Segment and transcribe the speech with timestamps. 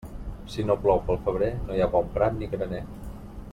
[0.53, 2.81] Si no plou pel febrer, no hi ha bon prat ni graner.